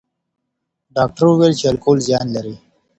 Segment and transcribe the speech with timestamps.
[0.95, 2.55] ډاکټر وویل چې الکول زیان لري.